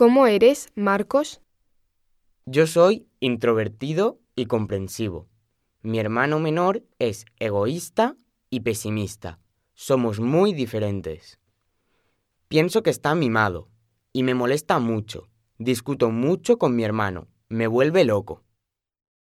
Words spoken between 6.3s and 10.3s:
menor es egoísta y pesimista. Somos